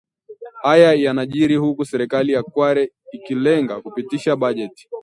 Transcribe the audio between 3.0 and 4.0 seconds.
ikilenga